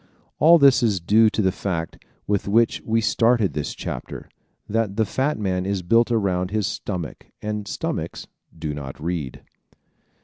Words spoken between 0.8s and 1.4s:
is due